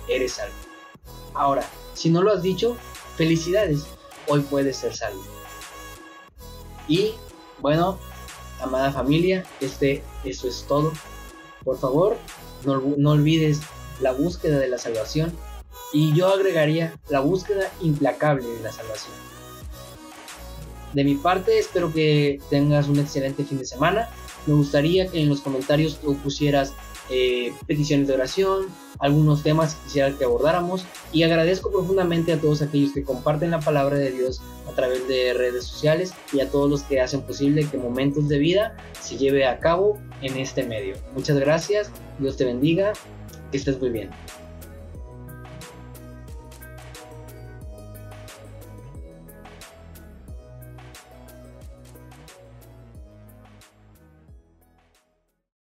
eres 0.09 0.33
salvo. 0.33 0.55
Ahora, 1.33 1.63
si 1.93 2.09
no 2.09 2.21
lo 2.21 2.33
has 2.33 2.43
dicho, 2.43 2.75
felicidades, 3.15 3.85
hoy 4.27 4.41
puedes 4.41 4.75
ser 4.75 4.93
salvo. 4.93 5.38
Y 6.89 7.13
bueno, 7.59 7.97
amada 8.61 8.91
familia, 8.91 9.45
este, 9.61 10.03
eso 10.25 10.49
es 10.49 10.65
todo. 10.67 10.91
Por 11.63 11.77
favor, 11.79 12.17
no, 12.65 12.81
no 12.97 13.11
olvides 13.11 13.61
la 14.01 14.11
búsqueda 14.11 14.59
de 14.59 14.67
la 14.67 14.77
salvación 14.77 15.31
y 15.93 16.13
yo 16.13 16.27
agregaría 16.27 16.99
la 17.09 17.19
búsqueda 17.19 17.71
implacable 17.81 18.47
de 18.47 18.61
la 18.61 18.71
salvación. 18.71 19.13
De 20.93 21.03
mi 21.03 21.15
parte, 21.15 21.59
espero 21.59 21.93
que 21.93 22.41
tengas 22.49 22.87
un 22.87 22.99
excelente 22.99 23.43
fin 23.43 23.59
de 23.59 23.65
semana. 23.65 24.09
Me 24.47 24.55
gustaría 24.55 25.07
que 25.07 25.21
en 25.21 25.29
los 25.29 25.41
comentarios 25.41 25.99
tú 25.99 26.17
pusieras 26.17 26.73
eh, 27.11 27.53
peticiones 27.67 28.07
de 28.07 28.15
oración, 28.15 28.67
algunos 28.99 29.43
temas 29.43 29.75
que 29.75 29.83
quisiera 29.85 30.17
que 30.17 30.25
abordáramos 30.25 30.85
y 31.11 31.23
agradezco 31.23 31.71
profundamente 31.71 32.33
a 32.33 32.39
todos 32.39 32.61
aquellos 32.61 32.93
que 32.93 33.03
comparten 33.03 33.51
la 33.51 33.59
palabra 33.59 33.97
de 33.97 34.11
Dios 34.11 34.41
a 34.67 34.71
través 34.73 35.07
de 35.07 35.33
redes 35.33 35.63
sociales 35.63 36.13
y 36.33 36.41
a 36.41 36.49
todos 36.49 36.69
los 36.69 36.83
que 36.83 37.01
hacen 37.01 37.21
posible 37.21 37.65
que 37.65 37.77
Momentos 37.77 38.27
de 38.27 38.37
Vida 38.37 38.77
se 39.01 39.17
lleve 39.17 39.45
a 39.45 39.59
cabo 39.59 39.97
en 40.21 40.37
este 40.37 40.63
medio. 40.63 40.95
Muchas 41.15 41.39
gracias, 41.39 41.89
Dios 42.19 42.37
te 42.37 42.45
bendiga, 42.45 42.93
que 43.51 43.57
estés 43.57 43.79
muy 43.79 43.89
bien. 43.89 44.09